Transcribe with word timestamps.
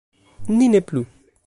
“Ni 0.57 0.69
ne 0.69 0.79
plu!” 0.87 1.05